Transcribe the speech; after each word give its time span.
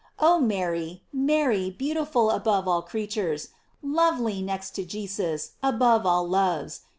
Oh 0.17 0.39
Mary, 0.39 1.03
Mary, 1.13 1.69
beautiful 1.69 2.31
above 2.31 2.67
all 2.67 2.81
creatures! 2.81 3.49
lovely, 3.83 4.41
next 4.41 4.71
to 4.71 4.83
Jesus, 4.83 5.51
above 5.61 6.07
all 6.07 6.27
loves! 6.27 6.81